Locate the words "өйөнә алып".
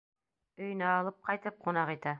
0.63-1.19